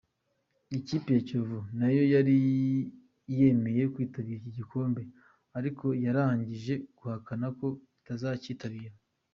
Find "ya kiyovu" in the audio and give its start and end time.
1.15-1.59